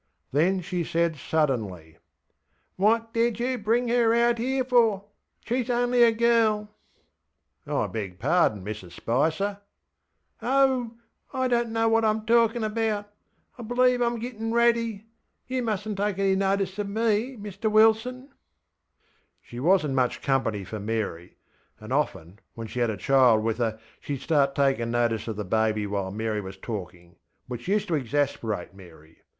[0.31, 1.97] Then she said suddenlyŌĆö
[2.79, 5.05] ŌĆśWhat did you bring her here for?
[5.45, 6.71] SheŌĆÖs only a girl.
[7.67, 9.59] ŌĆÖ ŌĆśI beg pardon, Mrs Spicer.ŌĆÖ
[10.41, 10.91] ŌĆśOh,
[11.33, 13.13] I donŌĆÖt know what IŌĆÖm talkinŌĆÖ about!
[13.59, 15.05] I bŌĆÖlieve IŌĆÖm gittinŌĆÖ ratty.
[15.45, 18.31] You mustnŌĆÖt take any notice of me, Mr Wilson.ŌĆÖ
[19.39, 21.37] She wasnŌĆÖt much company for Mary;
[21.79, 25.45] and often, when she had a child with her, sheŌĆÖd start taking notice of the
[25.45, 29.19] baby while Mary was talking, which used to exasperate Mary.